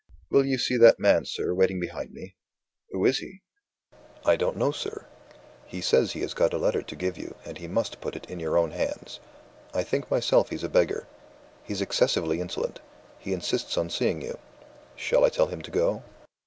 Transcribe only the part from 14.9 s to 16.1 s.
Shall I tell him to go?"